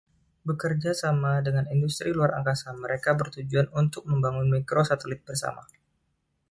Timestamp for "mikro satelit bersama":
4.55-5.63